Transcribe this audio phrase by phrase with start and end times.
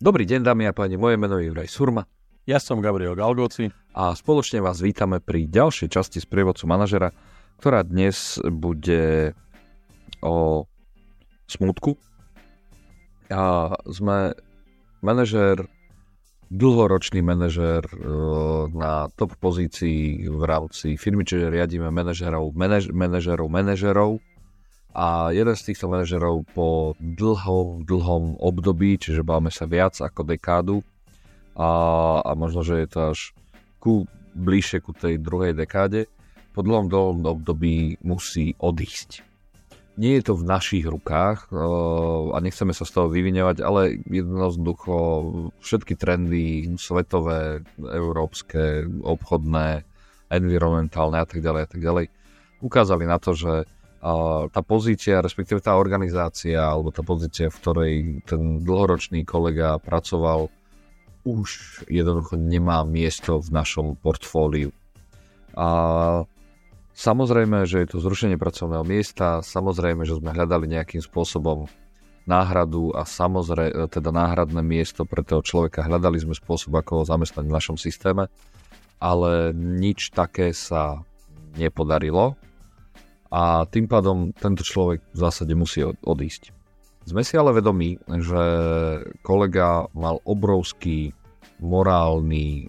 [0.00, 2.08] Dobrý deň, dámy a páni, moje meno je Juraj Surma.
[2.48, 3.68] Ja som Gabriel Galgoci.
[3.92, 7.12] A spoločne vás vítame pri ďalšej časti z prievodcu manažera,
[7.60, 9.36] ktorá dnes bude
[10.24, 10.64] o
[11.44, 12.00] smutku.
[13.28, 14.32] A sme
[15.04, 15.68] manažer,
[16.48, 17.92] dlhoročný manažer e,
[18.72, 24.16] na top pozícii v rámci firmy, čiže riadíme manažerov, manaž, manažerov, manažerov
[24.90, 30.82] a jeden z týchto manažerov po dlhom, dlhom období, čiže báme sa viac ako dekádu
[31.54, 31.70] a,
[32.26, 33.20] a možno, že je to až
[33.78, 36.10] ku, bližšie ku tej druhej dekáde,
[36.50, 39.22] po dlhom, dlhom období musí odísť.
[40.00, 41.52] Nie je to v našich rukách
[42.32, 44.94] a nechceme sa z toho vyviňovať, ale jednoducho
[45.60, 49.84] všetky trendy svetové, európske, obchodné,
[50.32, 52.06] environmentálne a tak ďalej a tak ďalej
[52.60, 53.64] ukázali na to, že
[54.48, 57.92] tá pozícia, respektíve tá organizácia, alebo tá pozícia, v ktorej
[58.24, 60.48] ten dlhoročný kolega pracoval,
[61.28, 64.72] už jednoducho nemá miesto v našom portfóliu.
[65.52, 65.68] A
[66.96, 71.68] samozrejme, že je to zrušenie pracovného miesta, samozrejme, že sme hľadali nejakým spôsobom
[72.24, 75.84] náhradu a samozrejme, teda náhradné miesto pre toho človeka.
[75.84, 78.32] Hľadali sme spôsob, ako ho zamestnať v našom systéme,
[78.96, 81.04] ale nič také sa
[81.60, 82.40] nepodarilo
[83.30, 86.50] a tým pádom tento človek v zásade musí odísť.
[87.06, 88.42] Sme si ale vedomí, že
[89.22, 91.14] kolega mal obrovský
[91.62, 92.68] morálny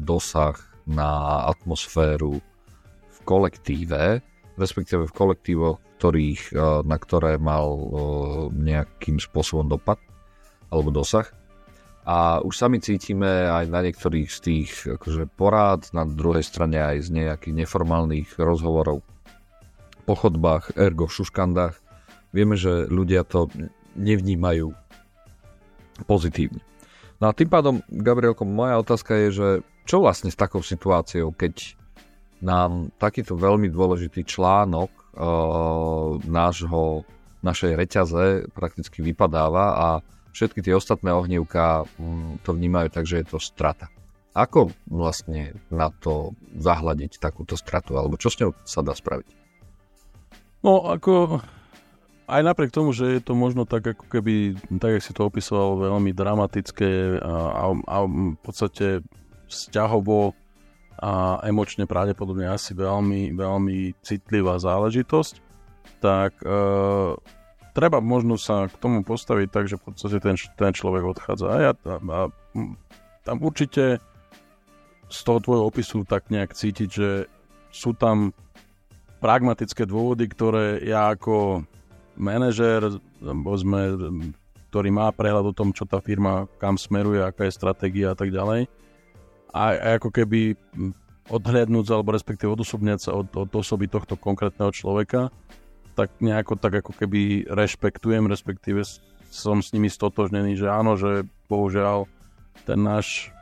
[0.00, 0.54] dosah
[0.86, 2.38] na atmosféru
[3.10, 4.22] v kolektíve,
[4.54, 7.66] respektíve v kolektívoch, ktorých, na ktoré mal
[8.54, 9.98] nejakým spôsobom dopad
[10.70, 11.26] alebo dosah.
[12.06, 17.10] A už sami cítime aj na niektorých z tých akože, porád, na druhej strane aj
[17.10, 19.02] z nejakých neformálnych rozhovorov
[20.06, 21.74] po chodbách, ergo v šuškandách.
[22.30, 23.50] Vieme, že ľudia to
[23.98, 24.70] nevnímajú
[26.06, 26.62] pozitívne.
[27.18, 29.48] No a tým pádom, Gabrielko, moja otázka je, že
[29.88, 31.74] čo vlastne s takou situáciou, keď
[32.44, 37.08] nám takýto veľmi dôležitý článok uh, nášho,
[37.40, 39.88] našej reťaze prakticky vypadáva a
[40.36, 43.88] všetky tie ostatné ohnívka um, to vnímajú tak, že je to strata.
[44.36, 49.45] Ako vlastne na to zahľadiť takúto stratu, alebo čo s ňou sa dá spraviť?
[50.66, 51.38] No, ako
[52.26, 55.78] aj napriek tomu, že je to možno tak, ako keby, tak jak si to opisoval,
[55.78, 59.06] veľmi dramatické a, a, a v podstate
[59.46, 60.34] vzťahovo
[60.98, 65.34] a emočne pravdepodobne asi veľmi, veľmi citlivá záležitosť,
[66.02, 66.58] tak e,
[67.70, 71.46] treba možno sa k tomu postaviť tak, že v podstate ten, ten človek odchádza.
[71.46, 72.26] A, ja, a,
[73.22, 74.02] tam určite
[75.06, 77.30] z toho tvojho opisu tak nejak cítiť, že
[77.70, 78.34] sú tam
[79.18, 81.64] pragmatické dôvody, ktoré ja ako
[82.16, 83.00] manažer,
[84.70, 88.32] ktorý má prehľad o tom, čo tá firma, kam smeruje, aká je stratégia a tak
[88.32, 88.68] ďalej.
[89.52, 90.56] A, a ako keby
[91.26, 95.32] odhľadnúť alebo respektíve odosobňať sa od, od osoby tohto konkrétneho človeka,
[95.96, 98.84] tak nejako tak ako keby rešpektujem, respektíve
[99.32, 102.04] som s nimi stotožnený, že áno, že bohužiaľ
[102.68, 103.32] ten náš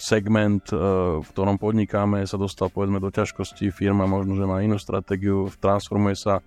[0.00, 0.76] segment, eh,
[1.20, 6.16] v ktorom podnikáme, sa dostal povedzme do ťažkosti, firma možno, že má inú stratégiu, transformuje
[6.16, 6.40] sa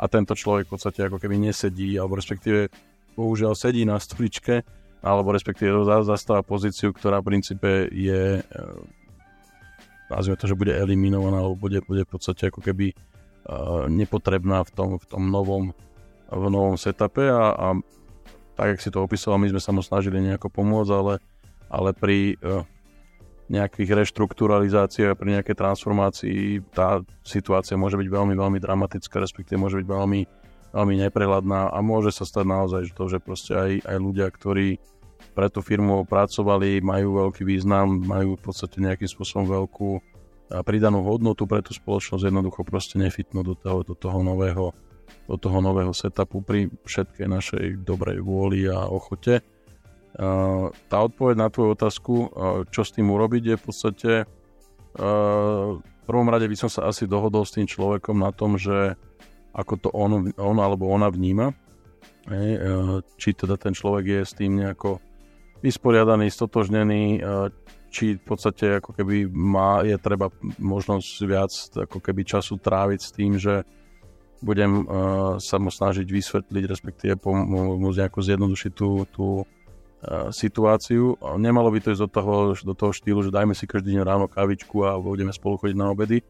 [0.00, 2.72] a tento človek v podstate ako keby nesedí, alebo respektíve
[3.14, 4.64] bohužiaľ sedí na stoličke,
[5.04, 9.02] alebo respektíve zastáva pozíciu, ktorá v princípe je eh,
[10.08, 14.70] nazvime to, že bude eliminovaná, alebo bude, bude v podstate ako keby uh, nepotrebná v
[14.70, 15.72] tom, v tom novom,
[16.28, 17.24] v novom setupe.
[17.24, 17.66] A, a
[18.54, 21.14] tak, jak si to opísal, my sme sa mu snažili nejako pomôcť, ale,
[21.72, 22.36] ale pri
[23.44, 29.84] nejakých reštrukturalizáciách a pri nejakej transformácii tá situácia môže byť veľmi, veľmi dramatická, respektíve môže
[29.84, 30.20] byť veľmi,
[30.72, 34.80] veľmi neprehľadná a môže sa stať naozaj to, že proste aj, aj ľudia, ktorí
[35.36, 39.90] pre tú firmu pracovali, majú veľký význam, majú v podstate nejakým spôsobom veľkú
[40.62, 44.72] pridanú hodnotu pre tú spoločnosť, jednoducho proste nefitnú do toho, do toho nového
[45.24, 49.40] do toho nového setupu pri všetkej našej dobrej vôli a ochote.
[50.14, 52.14] Tá odpoveď na tvoju otázku,
[52.70, 54.12] čo s tým urobiť, je v podstate
[54.94, 58.94] v prvom rade by som sa asi dohodol s tým človekom na tom, že
[59.50, 61.50] ako to on, on alebo ona vníma.
[63.18, 65.02] Či teda ten človek je s tým nejako
[65.66, 67.24] vysporiadaný, stotožnený,
[67.90, 73.10] či v podstate ako keby má, je treba možnosť viac ako keby času tráviť s
[73.14, 73.62] tým, že
[74.44, 79.26] budem uh, sa mu snažiť vysvetliť, respektíve pomôcť nejako zjednodušiť tú, tú
[80.30, 81.16] situáciu.
[81.40, 84.26] Nemalo by to ísť do toho, do toho štýlu, že dajme si každý deň ráno
[84.28, 86.20] kavičku a budeme spolu chodiť na obedy,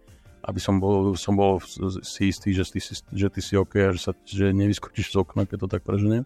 [0.44, 1.58] aby som bol, som bol
[2.04, 2.80] si istý, že ty,
[3.12, 6.24] že ty si OK a že, sa, že nevyskočíš z okna, keď to tak preženiem.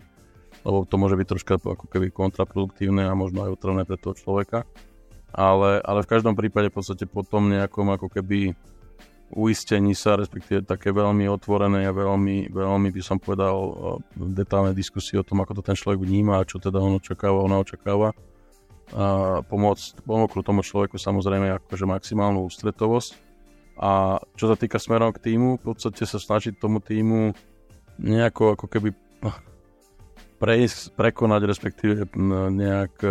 [0.66, 4.66] lebo to môže byť troška ako keby kontraproduktívne a možno aj otravné pre toho človeka.
[5.28, 8.56] Ale, ale v každom prípade v podstate po tom nejakom ako keby
[9.32, 13.56] uistení sa, respektíve také veľmi otvorené a veľmi, veľmi by som povedal
[14.16, 17.60] detálne diskusie o tom, ako to ten človek vníma a čo teda on očakáva, ona
[17.60, 18.16] očakáva.
[18.96, 23.28] A pomôcť, pomôcť tomu človeku samozrejme akože maximálnu ústretovosť.
[23.78, 27.36] A čo sa týka smerom k týmu, v podstate sa snažiť tomu týmu
[28.00, 28.90] nejako ako keby
[30.38, 31.94] prejsť, prekonať, respektíve
[32.54, 33.10] nejak e,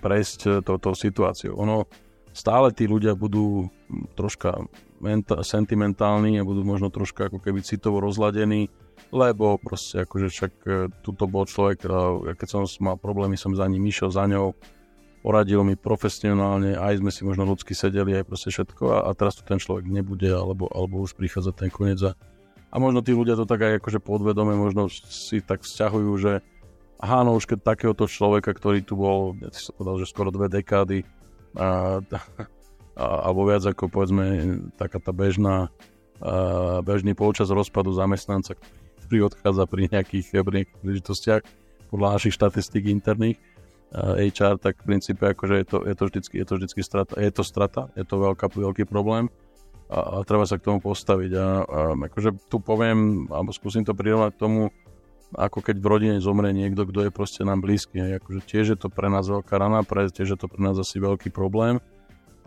[0.00, 1.56] prejsť e, touto situáciou.
[1.60, 1.84] Ono
[2.32, 3.68] stále tí ľudia budú
[4.16, 4.56] troška
[4.98, 8.70] menta- sentimentálni a budú možno troška ako keby citovo rozladení,
[9.14, 10.70] lebo proste akože však e,
[11.02, 11.86] tuto bol človek,
[12.34, 14.54] keď som mal problémy, som za ním išiel za ňou,
[15.22, 19.38] poradil mi profesionálne, aj sme si možno ľudsky sedeli, aj proste všetko a, a teraz
[19.38, 22.12] tu ten človek nebude, alebo, alebo už prichádza ten koniec a
[22.68, 26.32] a možno tí ľudia to tak aj akože podvedome možno si tak vzťahujú, že
[27.00, 31.06] aha, už keď takéhoto človeka, ktorý tu bol, ja si povedal, že skoro dve dekády,
[31.56, 32.00] a,
[32.98, 34.26] alebo viac ako povedzme
[34.74, 35.70] taká tá bežná,
[36.82, 38.58] bežný polčas rozpadu zamestnanca,
[39.06, 41.42] ktorý odchádza pri nejakých, pri príležitostiach
[41.94, 43.38] podľa našich štatistík interných,
[43.94, 47.32] HR, tak v princípe akože je to, je to vždycky, je to vždycky strata, je
[47.32, 49.32] to strata, je to veľká, veľký problém
[49.88, 51.32] a, a treba sa k tomu postaviť.
[51.32, 54.62] A, a akože tu poviem, alebo skúsim to prirovnať k tomu,
[55.32, 58.20] ako keď v rodine zomrie niekto, kto je proste nám blízky.
[58.20, 61.00] Akože tiež je to pre nás veľká rana, pre, tiež je to pre nás asi
[61.00, 61.80] veľký problém,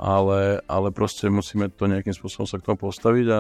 [0.02, 3.40] ale, ale proste musíme to nejakým spôsobom sa k tomu postaviť a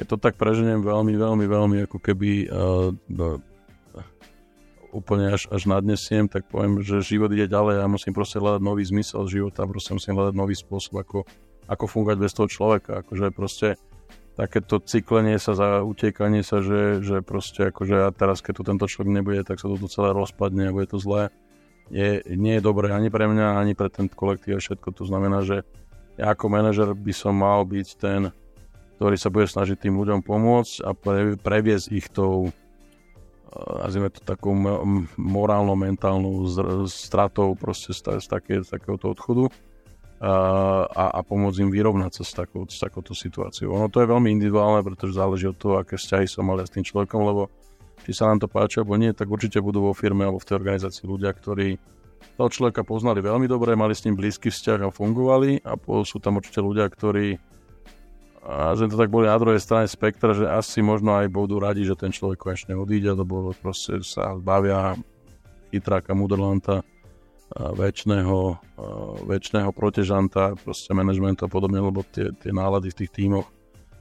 [0.00, 3.36] keď to tak preženiem veľmi, veľmi, veľmi ako keby uh, uh,
[4.96, 8.88] úplne až, až nadnesiem, tak poviem, že život ide ďalej a musím proste hľadať nový
[8.88, 11.18] zmysel života, proste musím hľadať nový spôsob, ako,
[11.68, 13.04] ako fungovať bez toho človeka.
[13.04, 13.68] Akože proste
[14.40, 18.86] takéto cyklenie sa za utiekanie sa, že, že proste akože a teraz keď tu tento
[18.88, 21.28] človek nebude, tak sa to celé rozpadne a bude to zlé.
[21.90, 24.94] Je, nie je dobré ani pre mňa, ani pre ten kolektív a všetko.
[24.94, 25.66] To znamená, že
[26.14, 28.30] ja ako manažer by som mal byť ten,
[28.96, 32.54] ktorý sa bude snažiť tým ľuďom pomôcť a pre, previesť ich tou
[33.56, 34.54] nazvime to takou
[35.18, 36.46] morálno-mentálnou
[36.86, 39.50] stratou proste z, z, také, z takéhoto odchodu
[40.20, 43.72] a, a pomôcť im vyrovnať sa s, takou, s takouto situáciou.
[43.72, 46.84] Ono to je veľmi individuálne, pretože záleží od toho, aké vzťahy som mal s tým
[46.84, 47.48] človekom, lebo
[48.04, 50.56] či sa nám to páči alebo nie, tak určite budú vo firme alebo v tej
[50.60, 51.76] organizácii ľudia, ktorí
[52.36, 55.64] toho človeka poznali veľmi dobre, mali s ním blízky vzťah a fungovali.
[55.64, 57.36] A sú tam určite ľudia, ktorí
[58.40, 61.84] a že to tak boli na druhej strane spektra, že asi možno aj budú radi,
[61.84, 64.96] že ten človek konečne odíde, lebo proste sa bavia
[65.68, 66.80] chytráka, mudrlanta,
[67.52, 68.38] väčšného,
[69.28, 73.46] väčšného protežanta, proste manažmentu a podobne, lebo tie, tie nálady v tých tímoch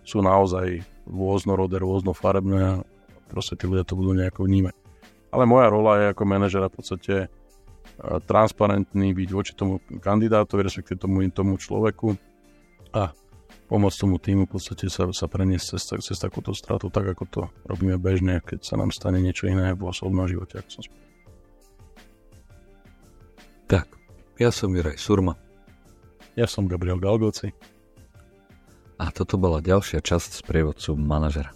[0.07, 2.73] sú naozaj rôznorodé, rôznofarebné a
[3.29, 4.75] proste tí ľudia to budú nejako vnímať.
[5.29, 7.15] Ale moja rola je ako manažera v podstate
[8.25, 12.17] transparentný, byť voči tomu kandidátovi, respektíve tomu, tomu človeku
[12.95, 13.13] a
[13.69, 17.41] pomôcť tomu týmu v podstate sa, sa preniesť cez, cez takúto stratu, tak ako to
[17.69, 21.11] robíme bežne, keď sa nám stane niečo iné v osobnom živote, ako som spomínal.
[23.69, 23.85] Tak,
[24.41, 25.37] ja som Juraj Surma.
[26.33, 27.53] Ja som Gabriel Galgoci.
[28.97, 31.53] A toto bola ďalšia časť z prievodcu manažera.